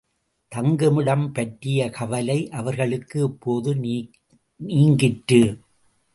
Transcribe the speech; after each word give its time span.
தங்குமிடம் 0.55 1.33
பற்றிய 1.33 1.89
கவலை 1.89 2.49
அவர்களுக்கு 2.49 3.23
இப்போது 3.23 3.75
நீங்கிற்று. 4.55 5.59